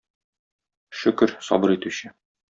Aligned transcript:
Шөкер, 1.01 1.33
сабыр 1.49 1.75
итүче. 1.75 2.11